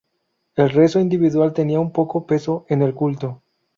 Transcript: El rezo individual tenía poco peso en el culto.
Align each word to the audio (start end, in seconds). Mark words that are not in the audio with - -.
El 0.55 0.71
rezo 0.71 0.99
individual 0.99 1.53
tenía 1.53 1.79
poco 1.89 2.25
peso 2.25 2.65
en 2.69 2.81
el 2.81 2.95
culto. 2.95 3.43